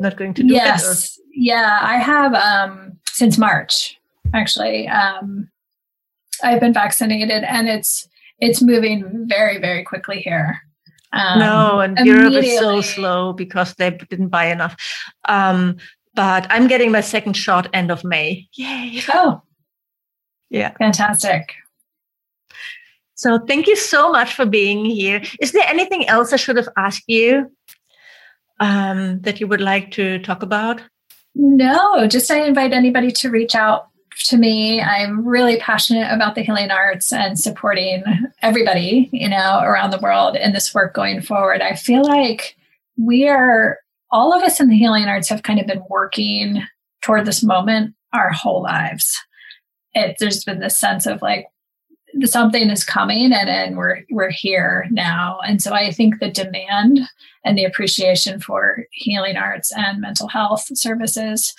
[0.00, 0.56] not going to do it?
[0.56, 1.18] yes.
[1.32, 3.98] Yeah, I have um, since March
[4.34, 4.88] actually.
[4.88, 5.48] Um,
[6.42, 8.08] I've been vaccinated and it's
[8.38, 10.60] it's moving very, very quickly here.
[11.12, 14.76] Um, no, and Europe is so slow because they didn't buy enough.
[15.26, 15.76] Um,
[16.14, 18.48] but I'm getting my second shot end of May.
[18.54, 19.00] Yay!
[19.12, 19.42] Oh,
[20.50, 21.54] yeah, fantastic.
[23.14, 25.22] So thank you so much for being here.
[25.40, 27.50] Is there anything else I should have asked you
[28.60, 30.82] um, that you would like to talk about?
[31.34, 33.88] No, just I invite anybody to reach out
[34.24, 34.80] to me.
[34.80, 38.02] I'm really passionate about the healing arts and supporting
[38.42, 41.60] everybody, you know, around the world in this work going forward.
[41.60, 42.56] I feel like
[42.96, 43.78] we are,
[44.10, 46.62] all of us in the healing arts have kind of been working
[47.02, 49.16] toward this moment our whole lives.
[49.94, 51.46] It, there's been this sense of like,
[52.24, 57.00] something is coming and, and we're we're here now and so i think the demand
[57.44, 61.54] and the appreciation for healing arts and mental health services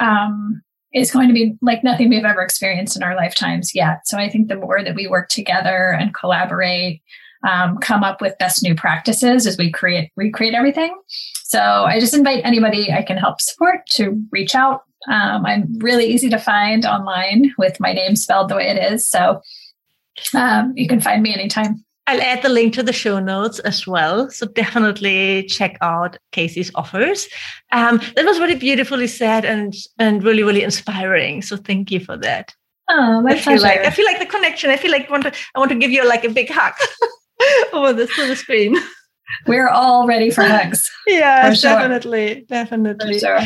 [0.00, 0.63] um,
[0.94, 4.06] is going to be like nothing we've ever experienced in our lifetimes yet.
[4.06, 7.02] So I think the more that we work together and collaborate,
[7.46, 10.96] um, come up with best new practices as we create recreate everything.
[11.44, 14.82] So I just invite anybody I can help support to reach out.
[15.10, 19.06] Um, I'm really easy to find online with my name spelled the way it is.
[19.06, 19.42] So
[20.34, 21.84] um, you can find me anytime.
[22.06, 24.30] I'll add the link to the show notes as well.
[24.30, 27.28] So definitely check out Casey's offers.
[27.72, 31.42] Um, that was really beautifully said and and really really inspiring.
[31.42, 32.54] So thank you for that.
[32.90, 34.70] Oh, my I feel like I feel like the connection.
[34.70, 36.74] I feel like I want to I want to give you like a big hug
[37.72, 38.76] over the, the screen.
[39.46, 40.88] We're all ready for hugs.
[41.06, 42.44] yeah, for definitely, sure.
[42.46, 43.18] definitely.
[43.18, 43.40] Sure.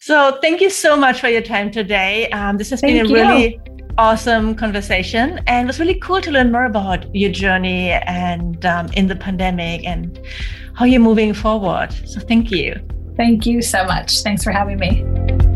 [0.00, 2.30] So thank you so much for your time today.
[2.30, 3.14] Um, this has thank been a you.
[3.14, 3.60] really
[3.98, 8.88] awesome conversation and it was really cool to learn more about your journey and um,
[8.94, 10.20] in the pandemic and
[10.74, 11.92] how you're moving forward.
[12.04, 12.74] So thank you.
[13.16, 14.22] Thank you so much.
[14.22, 15.55] Thanks for having me.